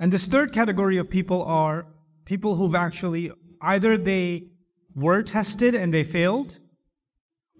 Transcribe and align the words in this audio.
And 0.00 0.10
this 0.10 0.26
third 0.26 0.52
category 0.52 0.96
of 0.96 1.10
people 1.10 1.44
are 1.44 1.86
people 2.24 2.56
who've 2.56 2.74
actually 2.74 3.30
either 3.60 3.98
they 3.98 4.46
were 4.94 5.22
tested 5.22 5.74
and 5.74 5.92
they 5.92 6.04
failed, 6.04 6.58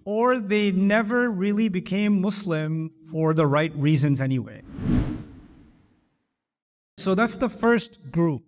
or 0.05 0.39
they 0.39 0.71
never 0.71 1.29
really 1.29 1.69
became 1.69 2.19
Muslim 2.19 2.89
for 3.11 3.35
the 3.35 3.45
right 3.45 3.73
reasons 3.75 4.19
anyway. 4.19 4.63
So 6.97 7.13
that's 7.13 7.37
the 7.37 7.47
first 7.47 7.99
group. 8.11 8.43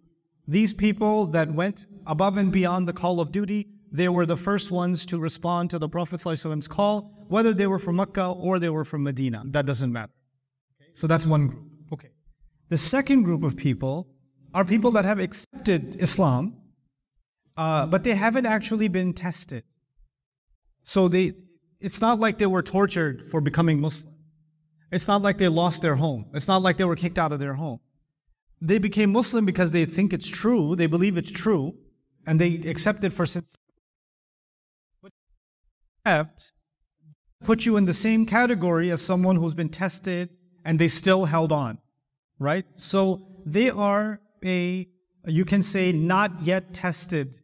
These 0.48 0.74
people 0.74 1.28
that 1.28 1.54
went 1.54 1.86
above 2.08 2.38
and 2.38 2.52
beyond 2.52 2.88
the 2.88 2.94
call 2.94 3.20
of 3.20 3.32
duty, 3.32 3.68
they 3.92 4.10
were 4.10 4.26
the 4.26 4.36
first 4.36 4.72
ones 4.72 5.06
to 5.06 5.20
respond 5.20 5.70
to 5.70 5.78
the 5.78 5.88
Prophet's 5.88 6.26
call, 6.68 7.14
whether 7.28 7.54
they 7.54 7.68
were 7.68 7.80
from 7.80 7.98
Mecca 7.98 8.30
or 8.30 8.58
they 8.58 8.70
were 8.70 8.86
from 8.86 9.04
Medina. 9.04 9.44
That 9.46 9.68
doesn't 9.68 9.94
matter. 9.94 10.14
So 10.96 11.06
that's 11.06 11.28
one 11.28 11.48
group. 11.48 11.73
The 12.74 12.78
second 12.80 13.22
group 13.22 13.44
of 13.44 13.56
people 13.56 14.08
are 14.52 14.66
people 14.66 14.90
that 14.94 15.06
have 15.06 15.20
accepted 15.20 16.02
Islam, 16.02 16.56
uh, 17.56 17.86
but 17.86 18.04
they 18.04 18.16
haven't 18.16 18.48
actually 18.48 18.88
been 18.88 19.14
tested. 19.14 19.64
So 20.82 21.08
they, 21.08 21.34
it's 21.80 22.02
not 22.02 22.20
like 22.20 22.40
they 22.40 22.48
were 22.48 22.64
tortured 22.64 23.28
for 23.30 23.42
becoming 23.42 23.80
Muslim. 23.80 24.16
It's 24.92 25.08
not 25.08 25.22
like 25.22 25.38
they 25.38 25.50
lost 25.50 25.84
their 25.84 25.94
home. 25.94 26.26
It's 26.34 26.48
not 26.48 26.64
like 26.64 26.78
they 26.78 26.84
were 26.84 26.96
kicked 26.96 27.20
out 27.20 27.32
of 27.32 27.38
their 27.38 27.54
home. 27.54 27.80
They 28.60 28.80
became 28.80 29.12
Muslim 29.12 29.46
because 29.46 29.70
they 29.70 29.86
think 29.86 30.12
it's 30.12 30.28
true, 30.28 30.76
they 30.76 30.88
believe 30.88 31.16
it's 31.16 31.30
true, 31.30 31.76
and 32.26 32.42
they 32.42 32.56
accept 32.68 33.04
it 33.04 33.14
for 33.14 33.28
sincerity. 33.28 33.56
But 35.04 36.50
put 37.44 37.68
you 37.68 37.78
in 37.78 37.86
the 37.86 37.94
same 37.94 38.26
category 38.26 38.90
as 38.90 39.00
someone 39.00 39.36
who's 39.36 39.54
been 39.54 39.70
tested 39.70 40.32
and 40.66 40.80
they 40.80 40.88
still 40.88 41.26
held 41.26 41.52
on, 41.52 41.78
right? 42.43 42.65
So 42.75 43.27
they 43.45 43.71
are 43.71 44.21
a, 44.45 44.87
you 45.27 45.45
can 45.45 45.63
say, 45.63 45.93
not 45.93 46.43
yet 46.43 46.75
tested. 46.75 47.41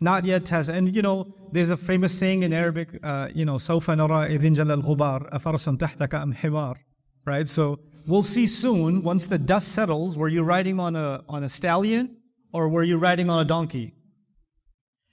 Not 0.00 0.24
yet 0.24 0.44
tested. 0.44 0.74
And 0.76 0.94
you 0.94 1.02
know, 1.02 1.34
there's 1.52 1.70
a 1.70 1.76
famous 1.76 2.16
saying 2.16 2.42
in 2.42 2.52
Arabic, 2.52 2.88
uh, 3.02 3.28
you 3.34 3.44
know, 3.44 3.56
سوف 3.56 3.90
نرى 3.90 4.26
إذ 4.26 4.44
انجل 4.44 4.70
الغبار 4.70 5.28
أفرس 5.32 5.64
تحتك 5.64 6.14
أم 6.14 6.34
حمار, 6.34 6.76
right? 7.26 7.48
So 7.48 7.80
we'll 8.06 8.22
see 8.22 8.46
soon, 8.46 9.02
once 9.02 9.26
the 9.26 9.38
dust 9.38 9.68
settles, 9.68 10.16
were 10.16 10.28
you 10.28 10.42
riding 10.42 10.78
on 10.78 10.96
a, 10.96 11.22
on 11.28 11.44
a 11.44 11.48
stallion 11.48 12.16
or 12.52 12.68
were 12.68 12.82
you 12.82 12.96
riding 12.96 13.28
on 13.28 13.40
a 13.40 13.44
donkey? 13.44 13.94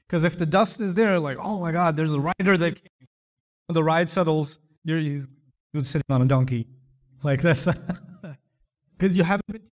Because 0.08 0.24
if 0.24 0.38
the 0.38 0.46
dust 0.46 0.82
is 0.82 0.94
there, 0.94 1.20
like, 1.20 1.38
oh 1.42 1.60
my 1.60 1.72
God, 1.72 1.98
there's 1.98 2.14
a 2.14 2.20
rider 2.20 2.58
that 2.58 2.76
came. 2.76 3.08
When 3.68 3.74
the 3.74 3.84
ride 3.84 4.08
settles, 4.08 4.60
you're, 4.84 5.00
you're 5.00 5.84
sitting 5.84 6.04
on 6.12 6.22
a 6.22 6.26
donkey. 6.26 6.68
Like 7.24 7.42
this. 7.42 7.68
Because 9.01 9.17
you 9.17 9.25
haven't 9.25 9.71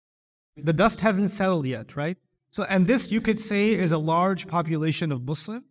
the 0.55 0.73
dust 0.73 1.01
hasn't 1.01 1.31
settled 1.31 1.65
yet, 1.67 1.95
right? 1.95 2.17
So, 2.51 2.63
and 2.63 2.87
this 2.87 3.11
you 3.11 3.21
could 3.21 3.39
say 3.39 3.73
is 3.73 3.91
a 3.91 3.97
large 3.97 4.47
population 4.47 5.11
of 5.11 5.23
Muslims 5.23 5.65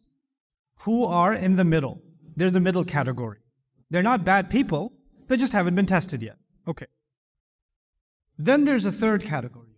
who 0.80 1.04
are 1.04 1.32
in 1.32 1.56
the 1.56 1.64
middle. 1.64 2.02
They're 2.36 2.50
the 2.50 2.60
middle 2.60 2.84
category. 2.84 3.38
They're 3.90 4.02
not 4.02 4.24
bad 4.24 4.50
people, 4.50 4.92
they 5.28 5.36
just 5.36 5.52
haven't 5.52 5.74
been 5.74 5.86
tested 5.86 6.22
yet. 6.22 6.36
Okay. 6.68 6.86
Then 8.38 8.64
there's 8.64 8.86
a 8.86 8.92
third 8.92 9.24
category. 9.24 9.70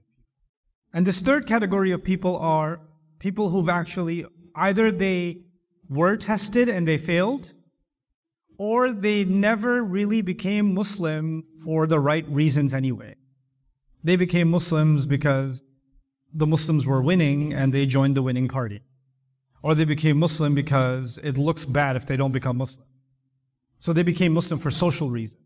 And 0.93 1.06
this 1.06 1.21
third 1.21 1.47
category 1.47 1.93
of 1.93 2.03
people 2.03 2.37
are 2.37 2.81
people 3.19 3.49
who've 3.51 3.69
actually 3.69 4.27
either 4.56 4.91
they 4.91 5.43
were 5.89 6.17
tested 6.17 6.69
and 6.69 6.87
they 6.87 6.99
failed, 6.99 7.53
or 8.59 8.93
they 8.93 9.25
never 9.25 9.84
really 9.84 10.21
became 10.21 10.75
Muslim 10.75 11.45
for 11.65 11.87
the 11.87 12.01
right 12.01 12.29
reasons 12.29 12.75
anyway. 12.75 13.15
They 14.04 14.16
became 14.16 14.50
Muslims 14.50 15.06
because 15.06 15.62
the 16.32 16.46
Muslims 16.46 16.86
were 16.86 17.02
winning 17.02 17.52
and 17.52 17.72
they 17.72 17.86
joined 17.86 18.16
the 18.16 18.22
winning 18.22 18.48
party. 18.48 18.80
Or 19.62 19.74
they 19.74 19.84
became 19.84 20.18
Muslim 20.18 20.54
because 20.54 21.18
it 21.22 21.36
looks 21.36 21.64
bad 21.64 21.96
if 21.96 22.06
they 22.06 22.16
don't 22.16 22.32
become 22.32 22.58
Muslim. 22.58 22.86
So 23.78 23.92
they 23.92 24.03
became 24.03 24.32
Muslim 24.32 24.60
for 24.60 24.70
social 24.70 25.10
reasons. 25.10 25.42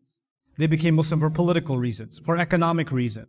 They 0.59 0.67
became 0.67 0.95
Muslim 0.95 1.21
for 1.21 1.31
political 1.31 1.79
reasons, 1.79 2.19
for 2.19 2.37
economic 2.37 2.93
reasons. 2.93 3.29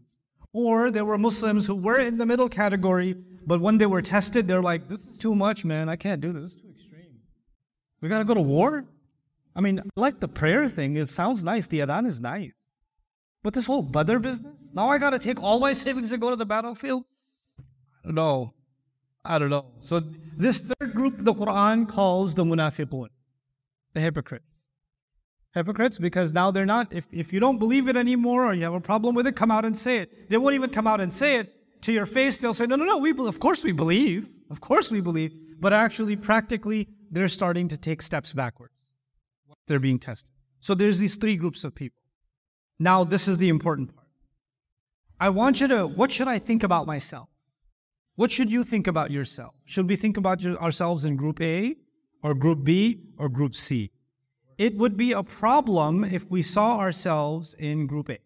Or 0.51 0.91
there 0.91 1.06
were 1.06 1.17
Muslims 1.17 1.66
who 1.66 1.75
were 1.75 2.00
in 2.00 2.17
the 2.17 2.25
middle 2.25 2.50
category, 2.50 3.16
but 3.47 3.62
when 3.62 3.78
they 3.78 3.85
were 3.85 4.01
tested, 4.01 4.47
they're 4.47 4.62
like, 4.62 4.88
this 4.88 5.06
is 5.06 5.17
too 5.17 5.33
much, 5.33 5.66
man. 5.66 5.89
I 5.89 5.95
can't 5.95 6.22
do 6.22 6.33
this. 6.33 6.51
Is 6.51 6.57
too 6.57 6.69
extreme. 6.69 7.19
We 8.01 8.09
got 8.09 8.19
to 8.19 8.25
go 8.25 8.33
to 8.33 8.41
war? 8.41 8.85
I 9.56 9.62
mean, 9.62 9.81
like 9.95 10.19
the 10.19 10.28
prayer 10.28 10.67
thing. 10.67 10.97
It 10.97 11.09
sounds 11.09 11.44
nice. 11.44 11.67
The 11.67 11.79
adhan 11.79 12.07
is 12.07 12.19
nice. 12.19 12.51
But 13.44 13.54
this 13.54 13.66
whole 13.66 13.81
Badr 13.81 14.18
business? 14.18 14.56
Now 14.74 14.90
I 14.90 14.98
got 14.98 15.12
to 15.12 15.20
take 15.20 15.42
all 15.42 15.59
my 15.59 15.74
savings 15.74 16.12
and 16.12 16.22
go 16.22 16.30
to 16.30 16.36
the 16.36 16.46
battlefield? 16.46 17.04
No. 18.06 18.54
I 19.26 19.38
don't 19.38 19.50
know. 19.50 19.66
So 19.81 20.02
this 20.36 20.59
third 20.59 20.94
group 20.94 21.16
the 21.20 21.34
Quran 21.34 21.88
calls 21.88 22.36
the 22.36 22.44
munafiqun, 22.44 23.08
the 23.94 24.02
hypocrites. 24.02 24.46
Hypocrites 25.54 26.00
because 26.00 26.34
now 26.34 26.52
they're 26.52 26.66
not, 26.66 26.92
if, 26.94 27.06
if 27.12 27.31
you 27.31 27.40
don't 27.40 27.59
believe 27.59 27.88
it 27.88 27.96
anymore 27.96 28.46
or 28.46 28.54
you 28.54 28.64
have 28.64 28.74
a 28.74 28.81
problem 28.81 29.14
with 29.14 29.28
it, 29.28 29.36
come 29.36 29.52
out 29.52 29.66
and 29.66 29.78
say 29.78 29.98
it. 30.00 30.30
They 30.30 30.38
won't 30.38 30.56
even 30.56 30.72
come 30.72 30.88
out 30.88 31.00
and 31.00 31.14
say 31.14 31.36
it 31.36 31.81
to 31.84 31.94
your 31.94 32.08
face. 32.08 32.38
They'll 32.38 32.56
say, 32.56 32.66
no, 32.66 32.75
no, 32.75 32.86
no, 32.86 32.98
we, 32.98 33.12
of 33.12 33.40
course 33.40 33.64
we 33.64 33.72
believe. 33.72 34.28
Of 34.50 34.62
course 34.62 34.90
we 34.90 35.00
believe. 35.00 35.31
But 35.60 35.72
actually, 35.72 36.16
practically, 36.16 36.90
they're 37.12 37.28
starting 37.28 37.68
to 37.68 37.78
take 37.78 38.02
steps 38.02 38.34
backwards. 38.34 38.74
They're 39.68 39.80
being 39.80 40.00
tested. 40.00 40.34
So 40.60 40.74
there's 40.74 40.98
these 40.98 41.16
three 41.16 41.36
groups 41.36 41.64
of 41.64 41.75
people. 41.75 42.03
Now, 42.78 43.04
this 43.04 43.26
is 43.28 43.38
the 43.38 43.49
important 43.49 43.94
part. 43.94 44.06
I 45.21 45.31
want 45.31 45.60
you 45.60 45.69
to, 45.69 45.87
what 45.87 46.12
should 46.12 46.28
I 46.28 46.38
think 46.38 46.62
about 46.62 46.87
myself? 46.87 47.28
What 48.15 48.31
should 48.31 48.50
you 48.50 48.65
think 48.65 48.87
about 48.87 49.10
yourself? 49.10 49.54
Should 49.65 49.88
we 49.88 49.97
think 49.97 50.16
about 50.16 50.44
ourselves 50.44 51.04
in 51.04 51.16
group 51.16 51.41
A 51.41 51.76
or 52.22 52.34
group 52.34 52.65
B 52.65 53.00
or 53.16 53.28
group 53.28 53.54
C? 53.54 53.91
It 54.59 54.76
would 54.76 54.97
be 54.97 55.12
a 55.12 55.22
problem 55.22 56.04
if 56.04 56.31
we 56.31 56.43
saw 56.43 56.78
ourselves 56.78 57.54
in 57.54 57.87
group 57.87 58.10
A. 58.10 58.19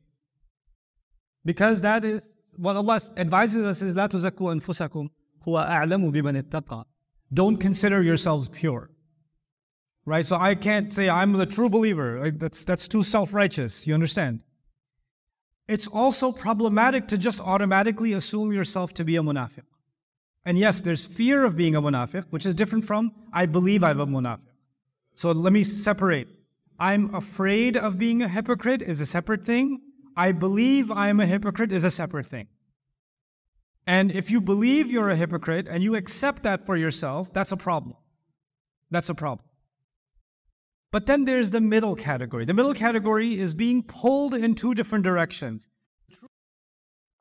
Because 1.45 1.81
that 1.83 2.05
is 2.05 2.34
what 2.56 2.77
Allah 2.77 3.00
advises 3.17 3.65
us 3.65 3.83
is 3.83 3.95
لا 3.95 4.06
تزكوا 4.06 4.53
أنفسكم 4.53 5.09
هو 5.49 5.59
أعلم 5.59 6.11
بمن 6.11 6.37
اتقى. 6.37 6.84
Don't 7.34 7.59
consider 7.59 8.03
yourselves 8.03 8.49
pure. 8.49 8.91
Right? 10.07 10.25
So 10.25 10.38
I 10.38 10.56
can't 10.56 10.94
say 10.94 11.09
I'm 11.09 11.34
the 11.34 11.45
true 11.45 11.68
believer. 11.68 12.22
Like 12.22 12.40
that's 12.40 12.63
that's 12.63 12.88
too 12.88 13.03
self-righteous. 13.03 13.85
You 13.85 13.94
understand? 13.94 14.40
It's 15.68 15.88
also 15.88 16.31
problematic 16.31 17.09
to 17.09 17.18
just 17.18 17.41
automatically 17.41 18.13
assume 18.13 18.53
yourself 18.53 18.94
to 18.94 19.03
be 19.03 19.18
a 19.18 19.22
munafiq. 19.22 19.66
And 20.45 20.57
yes, 20.57 20.79
there's 20.79 21.06
fear 21.06 21.44
of 21.44 21.57
being 21.57 21.75
a 21.75 21.81
munafiq, 21.81 22.23
which 22.29 22.45
is 22.45 22.56
different 22.56 22.85
from 22.85 23.12
I 23.34 23.47
believe 23.47 23.84
I'm 23.84 24.00
a 24.00 24.07
munafiq. 24.07 24.40
So 25.13 25.31
let 25.31 25.51
me 25.51 25.63
separate. 25.63 26.29
I'm 26.79 27.13
afraid 27.13 27.75
of 27.75 27.97
being 27.97 28.22
a 28.22 28.29
hypocrite 28.29 28.81
is 28.81 29.01
a 29.01 29.06
separate 29.06 29.44
thing. 29.44 29.81
I 30.16 30.31
believe 30.31 30.89
I'm 30.89 31.19
a 31.19 31.25
hypocrite 31.25 31.74
is 31.74 31.84
a 31.84 31.91
separate 31.91 32.28
thing. 32.28 32.47
And 33.85 34.09
if 34.12 34.31
you 34.31 34.39
believe 34.39 34.89
you're 34.89 35.09
a 35.09 35.18
hypocrite 35.18 35.68
and 35.68 35.84
you 35.84 35.95
accept 35.95 36.44
that 36.44 36.66
for 36.66 36.78
yourself, 36.78 37.34
that's 37.34 37.51
a 37.51 37.57
problem. 37.57 37.97
That's 38.89 39.09
a 39.09 39.16
problem. 39.16 39.47
But 40.97 41.06
then 41.06 41.25
there's 41.25 41.52
the 41.52 41.62
middle 41.62 41.96
category. 41.96 42.44
The 42.44 42.56
middle 42.56 42.74
category 42.74 43.40
is 43.40 43.53
being 43.53 43.84
pulled 43.84 44.34
in 44.34 44.56
two 44.56 44.74
different 44.74 45.03
directions. 45.03 45.69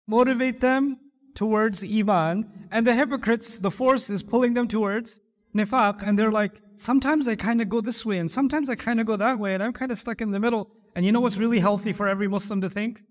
Motivate 0.06 0.60
them 0.62 0.98
towards 1.34 1.84
Iman, 1.84 2.68
and 2.70 2.86
the 2.86 2.94
hypocrites, 2.94 3.58
the 3.58 3.70
force 3.70 4.08
is 4.08 4.22
pulling 4.22 4.54
them 4.54 4.66
towards 4.66 5.20
Nifaq, 5.54 6.02
and 6.02 6.18
they're 6.18 6.32
like, 6.32 6.62
sometimes 6.76 7.28
I 7.28 7.36
kind 7.36 7.60
of 7.60 7.68
go 7.68 7.82
this 7.82 8.02
way, 8.06 8.16
and 8.16 8.30
sometimes 8.30 8.70
I 8.70 8.76
kind 8.76 8.98
of 8.98 9.04
go 9.04 9.16
that 9.16 9.38
way, 9.38 9.52
and 9.52 9.62
I'm 9.62 9.74
kind 9.74 9.92
of 9.92 9.98
stuck 9.98 10.22
in 10.22 10.30
the 10.30 10.40
middle. 10.40 10.70
And 10.94 11.04
you 11.04 11.12
know 11.12 11.20
what's 11.20 11.36
really 11.36 11.60
healthy 11.60 11.92
for 11.92 12.08
every 12.08 12.28
Muslim 12.28 12.62
to 12.62 12.70
think? 12.70 13.02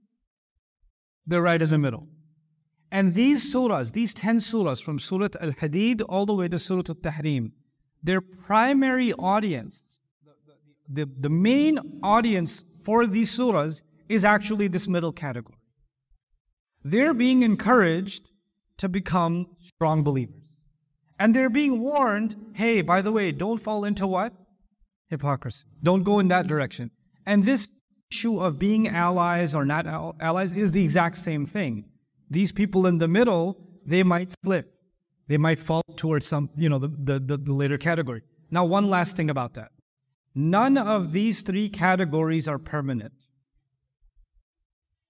They're 1.27 1.43
right 1.43 1.61
in 1.61 1.69
the 1.69 1.77
middle. 1.77 2.07
And 2.91 3.13
these 3.13 3.53
surahs, 3.53 3.91
these 3.91 4.15
10 4.15 4.37
surahs 4.37 4.81
from 4.81 4.97
Surah 4.97 5.29
Al 5.39 5.51
Hadid 5.51 6.01
all 6.09 6.25
the 6.25 6.33
way 6.33 6.47
to 6.47 6.57
Surah 6.57 6.89
Al 6.89 6.95
Tahrim, 6.95 7.51
their 8.01 8.19
primary 8.19 9.13
audience, 9.13 9.83
the, 10.87 11.09
the, 11.19 11.29
main 11.29 11.79
audience 12.03 12.63
for 12.83 13.07
these 13.07 13.35
surahs 13.37 13.81
is 14.07 14.23
actually 14.23 14.67
this 14.67 14.87
middle 14.87 15.11
category 15.11 15.57
they're 16.85 17.15
being 17.15 17.41
encouraged 17.41 18.29
to 18.77 18.87
become 18.87 19.47
strong 19.59 20.03
believers. 20.03 20.41
And 21.19 21.35
they're 21.35 21.49
being 21.49 21.81
warned 21.81 22.35
hey, 22.53 22.81
by 22.81 23.01
the 23.01 23.11
way, 23.11 23.31
don't 23.31 23.57
fall 23.57 23.85
into 23.85 24.05
what? 24.05 24.33
Hypocrisy. 25.09 25.65
Don't 25.81 26.03
go 26.03 26.19
in 26.19 26.27
that 26.27 26.47
direction. 26.47 26.91
And 27.25 27.43
this 27.43 27.69
issue 28.11 28.39
of 28.39 28.59
being 28.59 28.87
allies 28.87 29.55
or 29.55 29.65
not 29.65 29.87
allies 29.87 30.53
is 30.53 30.71
the 30.71 30.83
exact 30.83 31.17
same 31.17 31.45
thing. 31.45 31.85
These 32.29 32.51
people 32.51 32.85
in 32.85 32.99
the 32.99 33.07
middle, 33.07 33.57
they 33.85 34.03
might 34.03 34.33
slip. 34.43 34.71
They 35.27 35.37
might 35.37 35.57
fall 35.57 35.81
towards 35.95 36.27
some, 36.27 36.49
you 36.55 36.69
know, 36.69 36.77
the, 36.77 37.19
the, 37.19 37.37
the 37.37 37.53
later 37.53 37.79
category. 37.79 38.21
Now, 38.51 38.63
one 38.65 38.89
last 38.89 39.17
thing 39.17 39.31
about 39.31 39.55
that. 39.55 39.71
None 40.35 40.77
of 40.77 41.13
these 41.13 41.41
three 41.41 41.69
categories 41.69 42.47
are 42.49 42.59
permanent. 42.59 43.13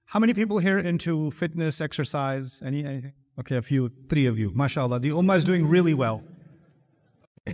How 0.06 0.20
many 0.20 0.36
people 0.36 0.60
here 0.60 0.78
into 0.78 1.32
fitness, 1.32 1.82
exercise, 1.82 2.62
any, 2.64 2.86
anything? 2.86 3.14
Okay, 3.40 3.58
a 3.58 3.62
few, 3.62 3.92
three 4.08 4.28
of 4.28 4.38
you. 4.38 4.52
MashaAllah. 4.52 5.02
The 5.02 5.10
Ummah 5.10 5.36
is 5.36 5.44
doing 5.44 5.68
really 5.68 5.96
well. 5.96 6.24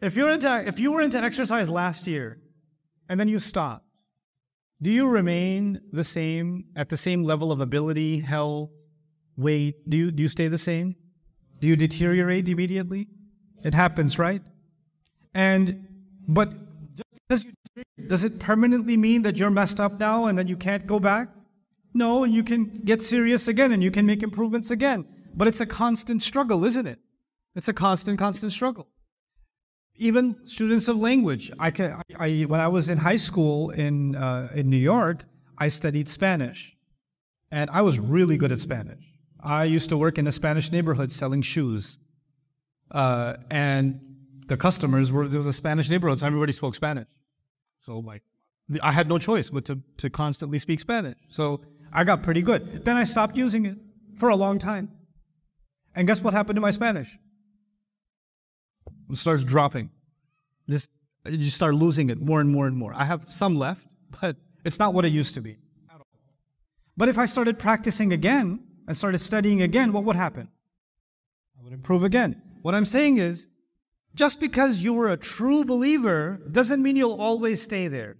if, 0.00 0.14
you're 0.14 0.30
into, 0.30 0.66
if 0.66 0.78
you 0.78 0.92
were 0.92 1.02
into 1.02 1.18
exercise 1.18 1.68
last 1.68 2.06
year 2.06 2.40
and 3.08 3.18
then 3.18 3.28
you 3.28 3.40
stopped, 3.40 3.84
do 4.80 4.90
you 4.90 5.08
remain 5.08 5.80
the 5.92 6.04
same, 6.04 6.66
at 6.76 6.88
the 6.88 6.96
same 6.96 7.24
level 7.24 7.50
of 7.50 7.60
ability, 7.60 8.20
health, 8.20 8.70
weight? 9.36 9.88
Do 9.90 9.96
you, 9.96 10.12
do 10.12 10.22
you 10.22 10.28
stay 10.28 10.46
the 10.46 10.56
same? 10.56 10.94
Do 11.60 11.66
you 11.66 11.74
deteriorate 11.74 12.48
immediately? 12.48 13.08
It 13.64 13.74
happens, 13.74 14.18
right? 14.18 14.42
And, 15.34 15.86
but 16.28 16.52
does, 17.28 17.44
you, 17.44 17.82
does 18.06 18.24
it 18.24 18.38
permanently 18.38 18.96
mean 18.96 19.22
that 19.22 19.36
you're 19.36 19.50
messed 19.50 19.80
up 19.80 19.98
now 19.98 20.26
and 20.26 20.38
that 20.38 20.48
you 20.48 20.56
can't 20.56 20.86
go 20.86 21.00
back? 21.00 21.28
No, 21.92 22.24
you 22.24 22.42
can 22.42 22.66
get 22.84 23.02
serious 23.02 23.48
again 23.48 23.72
and 23.72 23.82
you 23.82 23.90
can 23.90 24.06
make 24.06 24.22
improvements 24.22 24.70
again. 24.70 25.06
But 25.34 25.48
it's 25.48 25.60
a 25.60 25.66
constant 25.66 26.22
struggle, 26.22 26.64
isn't 26.64 26.86
it? 26.86 26.98
It's 27.54 27.68
a 27.68 27.72
constant, 27.72 28.18
constant 28.18 28.52
struggle. 28.52 28.88
Even 29.96 30.36
students 30.44 30.88
of 30.88 30.96
language. 30.96 31.52
I, 31.58 31.70
can, 31.70 31.92
I, 31.92 32.02
I 32.18 32.42
when 32.42 32.60
I 32.60 32.68
was 32.68 32.90
in 32.90 32.98
high 32.98 33.16
school 33.16 33.70
in, 33.70 34.16
uh, 34.16 34.48
in 34.54 34.68
New 34.68 34.76
York, 34.76 35.24
I 35.58 35.68
studied 35.68 36.08
Spanish. 36.08 36.76
And 37.50 37.70
I 37.70 37.82
was 37.82 38.00
really 38.00 38.36
good 38.36 38.50
at 38.50 38.58
Spanish. 38.58 39.04
I 39.40 39.64
used 39.64 39.88
to 39.90 39.96
work 39.96 40.18
in 40.18 40.26
a 40.26 40.32
Spanish 40.32 40.72
neighborhood 40.72 41.12
selling 41.12 41.42
shoes. 41.42 42.00
Uh, 42.90 43.34
and 43.50 44.00
the 44.46 44.56
customers 44.56 45.10
were, 45.12 45.28
there 45.28 45.38
was 45.38 45.46
a 45.46 45.52
Spanish 45.52 45.88
neighborhood, 45.90 46.20
so 46.20 46.26
everybody 46.26 46.52
spoke 46.52 46.74
Spanish. 46.74 47.08
So 47.80 47.98
like, 47.98 48.22
I 48.82 48.92
had 48.92 49.08
no 49.08 49.18
choice 49.18 49.50
but 49.50 49.64
to, 49.66 49.80
to 49.98 50.10
constantly 50.10 50.58
speak 50.58 50.80
Spanish. 50.80 51.16
So 51.28 51.60
I 51.92 52.04
got 52.04 52.22
pretty 52.22 52.42
good. 52.42 52.84
Then 52.84 52.96
I 52.96 53.04
stopped 53.04 53.36
using 53.36 53.66
it 53.66 53.76
for 54.16 54.30
a 54.30 54.36
long 54.36 54.58
time. 54.58 54.90
And 55.94 56.06
guess 56.06 56.22
what 56.22 56.34
happened 56.34 56.56
to 56.56 56.60
my 56.60 56.70
Spanish? 56.70 57.16
It 59.10 59.16
starts 59.16 59.44
dropping. 59.44 59.90
Just 60.68 60.88
you 61.26 61.50
start 61.50 61.74
losing 61.74 62.10
it 62.10 62.20
more 62.20 62.40
and 62.40 62.50
more 62.50 62.66
and 62.66 62.76
more. 62.76 62.92
I 62.94 63.04
have 63.04 63.30
some 63.30 63.56
left, 63.56 63.86
but 64.20 64.36
it's 64.64 64.78
not 64.78 64.94
what 64.94 65.04
it 65.04 65.12
used 65.12 65.34
to 65.34 65.40
be. 65.40 65.58
But 66.96 67.08
if 67.08 67.18
I 67.18 67.26
started 67.26 67.58
practicing 67.58 68.12
again 68.12 68.60
and 68.86 68.96
started 68.96 69.18
studying 69.18 69.62
again, 69.62 69.92
what 69.92 70.04
would 70.04 70.16
happen? 70.16 70.48
I 71.58 71.62
would 71.62 71.72
improve 71.72 72.04
again. 72.04 72.40
What 72.62 72.74
I'm 72.74 72.84
saying 72.84 73.18
is, 73.18 73.48
just 74.14 74.38
because 74.38 74.78
you 74.78 74.92
were 74.92 75.10
a 75.10 75.16
true 75.16 75.64
believer 75.64 76.40
doesn't 76.50 76.82
mean 76.82 76.96
you'll 76.96 77.20
always 77.20 77.60
stay 77.60 77.88
there. 77.88 78.16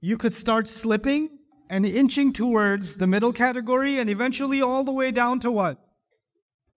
You 0.00 0.16
could 0.16 0.34
start 0.34 0.68
slipping 0.68 1.30
and 1.70 1.84
inching 1.86 2.32
towards 2.32 2.96
the 2.96 3.06
middle 3.06 3.32
category 3.32 3.98
and 3.98 4.10
eventually 4.10 4.60
all 4.62 4.84
the 4.84 4.92
way 4.92 5.10
down 5.10 5.40
to 5.40 5.50
what? 5.50 5.78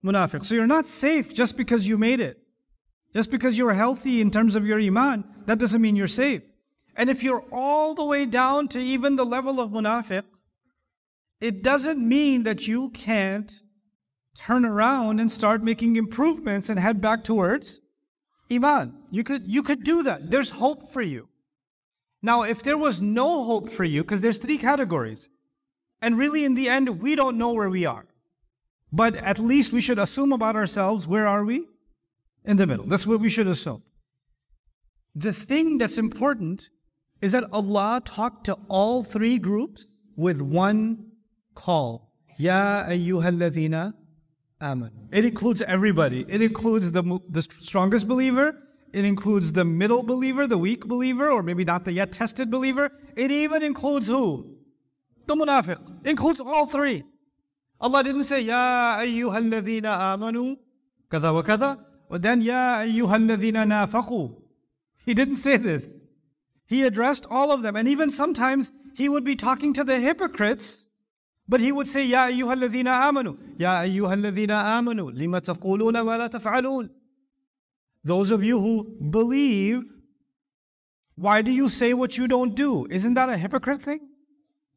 Munafiq. 0.04 0.44
So 0.44 0.54
you're 0.54 0.66
not 0.66 0.86
safe 0.86 1.32
just 1.32 1.56
because 1.56 1.86
you 1.86 1.98
made 1.98 2.20
it. 2.20 2.38
Just 3.14 3.30
because 3.30 3.58
you're 3.58 3.74
healthy 3.74 4.20
in 4.20 4.30
terms 4.30 4.54
of 4.54 4.66
your 4.66 4.80
iman, 4.80 5.24
that 5.44 5.58
doesn't 5.58 5.82
mean 5.82 5.96
you're 5.96 6.08
safe. 6.08 6.42
And 6.96 7.10
if 7.10 7.22
you're 7.22 7.44
all 7.52 7.94
the 7.94 8.04
way 8.04 8.26
down 8.26 8.68
to 8.68 8.80
even 8.80 9.16
the 9.16 9.24
level 9.24 9.60
of 9.60 9.70
munafiq, 9.70 10.24
it 11.40 11.62
doesn't 11.62 11.98
mean 11.98 12.44
that 12.44 12.66
you 12.66 12.90
can't 12.90 13.52
turn 14.34 14.64
around 14.64 15.20
and 15.20 15.30
start 15.30 15.62
making 15.62 15.96
improvements 15.96 16.70
and 16.70 16.78
head 16.78 17.00
back 17.00 17.22
towards 17.22 17.81
iman. 18.50 18.94
You 19.10 19.24
could, 19.24 19.46
you 19.46 19.62
could 19.62 19.84
do 19.84 20.02
that. 20.04 20.30
There's 20.30 20.50
hope 20.50 20.92
for 20.92 21.02
you. 21.02 21.28
Now, 22.22 22.42
if 22.42 22.62
there 22.62 22.78
was 22.78 23.02
no 23.02 23.44
hope 23.44 23.70
for 23.70 23.84
you, 23.84 24.02
because 24.02 24.20
there's 24.20 24.38
three 24.38 24.58
categories, 24.58 25.28
and 26.00 26.16
really 26.16 26.44
in 26.44 26.54
the 26.54 26.68
end, 26.68 27.00
we 27.00 27.14
don't 27.14 27.36
know 27.36 27.52
where 27.52 27.70
we 27.70 27.84
are. 27.84 28.06
But 28.92 29.16
at 29.16 29.38
least 29.38 29.72
we 29.72 29.80
should 29.80 29.98
assume 29.98 30.32
about 30.32 30.54
ourselves, 30.54 31.06
where 31.06 31.26
are 31.26 31.44
we? 31.44 31.66
In 32.44 32.56
the 32.56 32.66
middle. 32.66 32.86
That's 32.86 33.06
what 33.06 33.20
we 33.20 33.28
should 33.28 33.48
assume. 33.48 33.82
The 35.14 35.32
thing 35.32 35.78
that's 35.78 35.98
important 35.98 36.70
is 37.20 37.32
that 37.32 37.44
Allah 37.52 38.02
talked 38.04 38.44
to 38.46 38.58
all 38.68 39.02
three 39.02 39.38
groups 39.38 39.86
with 40.16 40.40
one 40.40 41.12
call. 41.54 42.12
Ya 42.38 42.84
ayyuhalladhina 42.84 43.94
It 45.10 45.24
includes 45.24 45.62
everybody. 45.62 46.24
It 46.28 46.40
includes 46.40 46.92
the, 46.92 47.20
the 47.28 47.42
strongest 47.42 48.06
believer 48.06 48.56
it 48.92 49.06
includes 49.06 49.52
the 49.52 49.64
middle 49.64 50.02
believer, 50.02 50.46
the 50.46 50.58
weak 50.58 50.86
believer, 50.86 51.30
or 51.30 51.42
maybe 51.42 51.64
not 51.64 51.84
the 51.84 51.92
yet 51.92 52.12
tested 52.12 52.50
believer. 52.50 52.90
It 53.16 53.30
even 53.30 53.62
includes 53.62 54.06
who? 54.06 54.56
The 55.26 55.34
munafiq. 55.34 56.06
Includes 56.06 56.40
all 56.40 56.66
three. 56.66 57.04
Allah 57.80 58.04
didn't 58.04 58.24
say, 58.24 58.42
Ya 58.42 58.98
ayyuhalladhina 59.00 60.16
amanu, 60.16 60.56
kada 61.10 61.32
wa 61.32 61.42
kada, 61.42 61.78
but 62.10 62.20
then, 62.22 62.42
Ya 62.42 62.82
ayyuhalladhina 62.84 63.66
nafaqu. 63.66 64.36
He 65.06 65.14
didn't 65.14 65.36
say 65.36 65.56
this. 65.56 65.86
He 66.66 66.84
addressed 66.84 67.26
all 67.30 67.50
of 67.50 67.62
them. 67.62 67.76
And 67.76 67.88
even 67.88 68.10
sometimes 68.10 68.70
he 68.94 69.08
would 69.08 69.24
be 69.24 69.36
talking 69.36 69.72
to 69.72 69.84
the 69.84 69.98
hypocrites, 69.98 70.86
but 71.48 71.60
he 71.60 71.72
would 71.72 71.88
say, 71.88 72.04
Ya 72.06 72.28
ayyuhalladhina 72.28 73.02
amanu. 73.08 73.36
Ya 73.58 73.80
ayyuhalladhina 73.82 74.64
amanu. 74.78 75.10
Lima 75.12 75.40
taquluna 75.40 76.04
wa 76.04 76.16
la 76.16 76.28
taf'alun. 76.28 76.88
Those 78.04 78.30
of 78.30 78.42
you 78.44 78.60
who 78.60 78.96
believe, 79.10 79.82
why 81.16 81.42
do 81.42 81.50
you 81.52 81.68
say 81.68 81.94
what 81.94 82.16
you 82.16 82.26
don't 82.26 82.54
do? 82.54 82.86
Isn't 82.90 83.14
that 83.14 83.28
a 83.28 83.36
hypocrite 83.36 83.82
thing? 83.82 84.00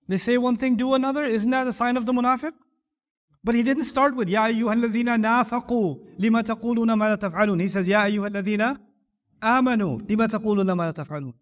They 0.07 0.17
say 0.17 0.37
one 0.37 0.55
thing, 0.55 0.75
do 0.75 0.93
another. 0.93 1.23
Isn't 1.23 1.49
that 1.51 1.67
a 1.67 1.73
sign 1.73 1.97
of 1.97 2.05
the 2.05 2.13
munafiq? 2.13 2.53
But 3.43 3.55
he 3.55 3.63
didn't 3.63 3.83
start 3.83 4.15
with 4.15 4.27
Ya 4.27 4.47
ayyuhalladhina 4.47 5.17
nafaqu 5.21 5.99
lima 6.17 6.43
taquluna 6.43 6.97
ma 6.97 7.09
la 7.09 7.15
taf'alun. 7.17 7.61
He 7.61 7.67
says 7.67 7.87
Ya 7.87 8.03
ayyuhalladhina 8.03 8.77
amanu 9.41 10.07
lima 10.09 10.27
taquluna 10.27 10.75
ma 10.75 10.87
la 10.87 10.93
taf'alun. 10.93 11.33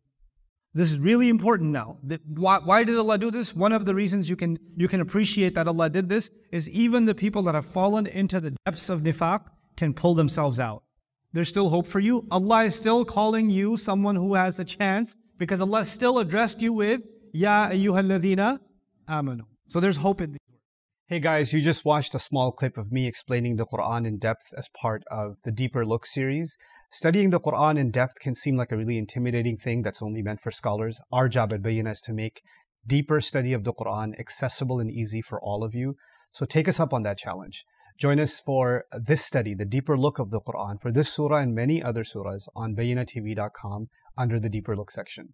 This 0.76 0.92
is 0.92 0.98
really 0.98 1.30
important 1.30 1.70
now. 1.70 1.98
Why, 2.26 2.58
why, 2.58 2.84
did 2.84 2.98
Allah 2.98 3.20
do 3.20 3.30
this? 3.30 3.56
One 3.56 3.72
of 3.72 3.86
the 3.86 3.94
reasons 3.94 4.28
you 4.28 4.36
can, 4.36 4.58
you 4.76 4.88
can 4.88 5.02
appreciate 5.02 5.54
that 5.54 5.68
Allah 5.68 5.88
did 5.88 6.10
this 6.10 6.32
is 6.52 6.68
even 6.70 7.06
the 7.06 7.14
people 7.14 7.44
that 7.44 7.54
have 7.54 7.66
fallen 7.66 8.08
into 8.08 8.40
the 8.40 8.56
depths 8.66 8.90
of 8.90 9.02
nifaq 9.02 9.46
can 9.78 9.94
pull 9.94 10.16
themselves 10.16 10.60
out. 10.60 10.84
There's 11.32 11.48
still 11.48 11.70
hope 11.70 11.86
for 11.86 12.00
you. 12.00 12.26
Allah 12.32 12.64
is 12.64 12.76
still 12.76 13.06
calling 13.06 13.52
you 13.52 13.78
someone 13.78 14.16
who 14.16 14.34
has 14.34 14.60
a 14.60 14.66
chance 14.66 15.16
because 15.38 15.62
Allah 15.62 15.84
still 15.84 16.18
addressed 16.18 16.60
you 16.60 16.74
with 16.74 17.02
Ya 17.34 17.70
ayyuhalladhina 17.70 18.60
amanu. 19.08 19.42
So 19.68 19.80
there's 19.80 19.98
hope 19.98 20.22
in 20.22 20.32
words. 20.32 20.40
Hey 21.08 21.20
guys, 21.20 21.54
you 21.54 21.62
just 21.62 21.86
watched 21.86 22.16
a 22.16 22.20
small 22.20 22.52
clip 22.52 22.78
of 22.78 22.92
me 22.92 23.08
explaining 23.08 23.58
the 23.58 23.66
Quran 23.66 24.08
in 24.08 24.18
depth 24.18 24.54
as 24.58 24.70
part 24.70 25.04
of 25.12 25.38
the 25.44 25.52
Deeper 25.52 25.86
Look 25.86 26.06
series. 26.08 26.58
Studying 26.96 27.32
the 27.32 27.40
Quran 27.40 27.80
in 27.80 27.90
depth 27.90 28.20
can 28.20 28.36
seem 28.36 28.56
like 28.56 28.72
a 28.72 28.78
really 28.78 29.00
intimidating 29.00 29.58
thing 29.58 29.82
that's 29.82 30.04
only 30.04 30.22
meant 30.22 30.40
for 30.42 30.52
scholars. 30.52 31.02
Our 31.12 31.28
job 31.28 31.52
at 31.52 31.64
Bayyinah 31.64 31.94
is 31.94 32.02
to 32.02 32.14
make 32.14 32.44
deeper 32.86 33.20
study 33.20 33.52
of 33.52 33.64
the 33.64 33.74
Quran 33.74 34.14
accessible 34.20 34.80
and 34.80 34.92
easy 34.92 35.20
for 35.20 35.42
all 35.42 35.64
of 35.64 35.74
you. 35.74 35.96
So 36.32 36.46
take 36.46 36.68
us 36.68 36.80
up 36.80 36.94
on 36.94 37.02
that 37.02 37.18
challenge. 37.18 37.66
Join 38.00 38.20
us 38.20 38.40
for 38.40 38.86
this 38.92 39.26
study, 39.26 39.56
the 39.56 39.66
deeper 39.66 39.98
look 39.98 40.20
of 40.20 40.30
the 40.30 40.40
Quran, 40.40 40.80
for 40.80 40.92
this 40.92 41.12
surah 41.12 41.38
and 41.38 41.56
many 41.56 41.82
other 41.82 42.04
surahs 42.04 42.48
on 42.56 42.76
bayyinatv.com 42.76 43.88
under 44.16 44.40
the 44.40 44.50
deeper 44.50 44.76
look 44.76 44.92
section. 44.92 45.34